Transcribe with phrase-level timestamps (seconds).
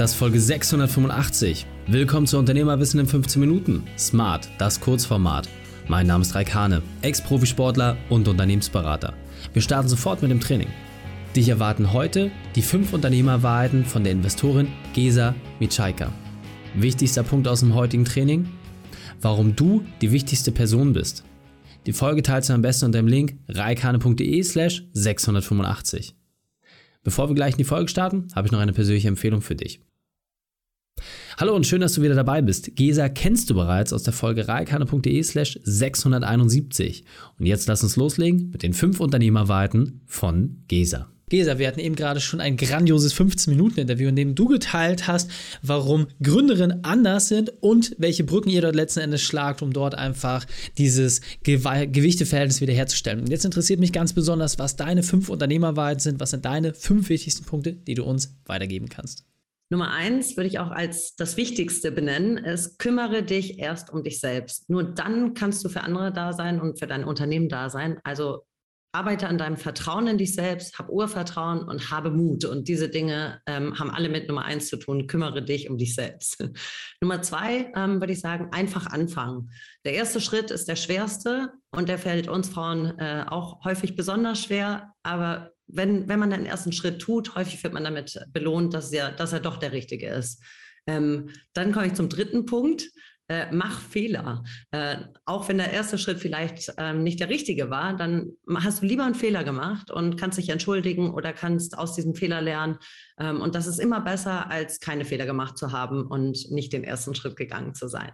[0.00, 1.66] Das ist Folge 685.
[1.86, 3.82] Willkommen zu Unternehmerwissen in 15 Minuten.
[3.98, 5.46] Smart, das Kurzformat.
[5.88, 9.12] Mein Name ist Raik Hane, Ex-Profisportler und Unternehmensberater.
[9.52, 10.68] Wir starten sofort mit dem Training.
[11.36, 16.10] Dich erwarten heute die fünf Unternehmerwahrheiten von der Investorin Gesa Mitschaika.
[16.74, 18.48] Wichtigster Punkt aus dem heutigen Training?
[19.20, 21.24] Warum du die wichtigste Person bist.
[21.84, 26.14] Die Folge teilst du am besten unter dem Link reikane.de slash 685.
[27.02, 29.82] Bevor wir gleich in die Folge starten, habe ich noch eine persönliche Empfehlung für dich.
[31.38, 32.76] Hallo und schön, dass du wieder dabei bist.
[32.76, 37.04] Gesa kennst du bereits aus der Folge reikane.de slash 671.
[37.38, 41.10] Und jetzt lass uns loslegen mit den fünf Unternehmerweiten von Gesa.
[41.30, 45.30] Gesa, wir hatten eben gerade schon ein grandioses 15-Minuten-Interview, in dem du geteilt hast,
[45.62, 50.44] warum Gründerinnen anders sind und welche Brücken ihr dort letzten Endes schlagt, um dort einfach
[50.76, 53.20] dieses Gew Gewichteverhältnis wiederherzustellen.
[53.20, 56.20] Und jetzt interessiert mich ganz besonders, was deine fünf Unternehmerwahrheiten sind.
[56.20, 59.29] Was sind deine fünf wichtigsten Punkte, die du uns weitergeben kannst?
[59.70, 64.18] Nummer eins würde ich auch als das Wichtigste benennen, ist, kümmere dich erst um dich
[64.18, 64.68] selbst.
[64.68, 67.98] Nur dann kannst du für andere da sein und für dein Unternehmen da sein.
[68.02, 68.44] Also
[68.92, 72.44] arbeite an deinem Vertrauen in dich selbst, hab Urvertrauen und habe Mut.
[72.44, 75.06] Und diese Dinge ähm, haben alle mit Nummer eins zu tun.
[75.06, 76.44] Kümmere dich um dich selbst.
[77.00, 79.50] Nummer zwei ähm, würde ich sagen, einfach anfangen.
[79.84, 84.42] Der erste Schritt ist der schwerste und der fällt uns Frauen äh, auch häufig besonders
[84.42, 84.92] schwer.
[85.04, 89.12] Aber wenn, wenn man den ersten Schritt tut, häufig wird man damit belohnt, dass er,
[89.12, 90.42] dass er doch der richtige ist.
[90.86, 92.90] Ähm, dann komme ich zum dritten Punkt
[93.30, 94.42] äh, mach Fehler.
[94.72, 98.86] Äh, auch wenn der erste Schritt vielleicht ähm, nicht der richtige war, dann hast du
[98.86, 102.78] lieber einen Fehler gemacht und kannst dich entschuldigen oder kannst aus diesem Fehler lernen.
[103.20, 106.82] Ähm, und das ist immer besser, als keine Fehler gemacht zu haben und nicht den
[106.82, 108.10] ersten Schritt gegangen zu sein.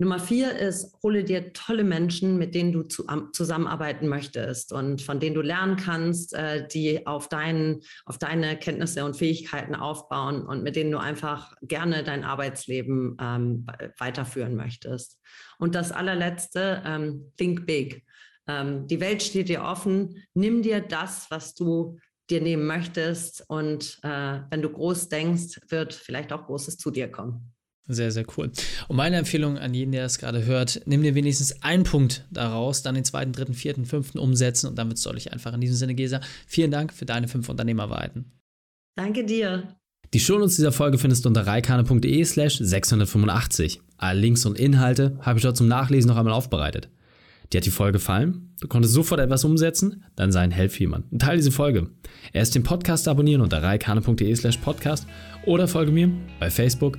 [0.00, 5.18] Nummer vier ist, hole dir tolle Menschen, mit denen du zu, zusammenarbeiten möchtest und von
[5.18, 10.62] denen du lernen kannst, äh, die auf, dein, auf deine Kenntnisse und Fähigkeiten aufbauen und
[10.62, 13.66] mit denen du einfach gerne dein Arbeitsleben ähm,
[13.98, 15.18] weiterführen möchtest.
[15.58, 18.04] Und das allerletzte, ähm, think big.
[18.46, 20.22] Ähm, die Welt steht dir offen.
[20.32, 21.98] Nimm dir das, was du
[22.30, 23.44] dir nehmen möchtest.
[23.48, 27.52] Und äh, wenn du groß denkst, wird vielleicht auch Großes zu dir kommen.
[27.90, 28.50] Sehr, sehr cool.
[28.88, 32.82] Und meine Empfehlung an jeden, der das gerade hört, nimm dir wenigstens einen Punkt daraus,
[32.82, 35.54] dann den zweiten, dritten, vierten, fünften umsetzen und dann wird es deutlich einfacher.
[35.54, 38.26] In diesem Sinne, Gesa, vielen Dank für deine fünf Unternehmerweiten.
[38.94, 39.74] Danke dir.
[40.12, 43.80] Die Shownotes dieser Folge findest du unter reikane.de slash 685.
[43.96, 46.90] Alle Links und Inhalte habe ich dort zum Nachlesen noch einmal aufbereitet.
[47.52, 48.54] Dir hat die Folge gefallen?
[48.60, 50.04] Du konntest sofort etwas umsetzen?
[50.16, 51.08] Dann sei ein Held für jemanden.
[51.10, 51.88] Und teile diese Folge.
[52.34, 55.06] Erst den Podcast abonnieren unter reikane.de slash podcast
[55.46, 56.10] oder folge mir
[56.40, 56.98] bei Facebook,